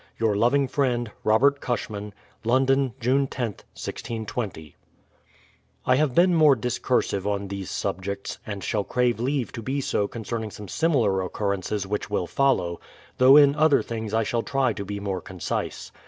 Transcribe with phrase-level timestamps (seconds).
[0.17, 2.15] Your loving friend, ROBERT CUSHMAN.
[2.43, 3.37] London, June loth,
[3.77, 4.75] 1620.
[5.85, 10.07] I have been more discursive on these subjects,— and shall crave leave to be so
[10.07, 12.79] concerning some similar occurrences 48 BRADFORD'S HISTORY which will follow;
[13.19, 15.91] though in other things I shall try to be more concise.